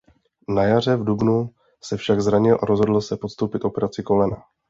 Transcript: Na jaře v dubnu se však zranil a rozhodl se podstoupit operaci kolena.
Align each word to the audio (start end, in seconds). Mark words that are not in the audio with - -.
Na 0.49 0.63
jaře 0.63 0.95
v 0.95 1.03
dubnu 1.03 1.49
se 1.83 1.97
však 1.97 2.21
zranil 2.21 2.57
a 2.61 2.65
rozhodl 2.65 3.01
se 3.01 3.17
podstoupit 3.17 3.65
operaci 3.65 4.03
kolena. 4.03 4.43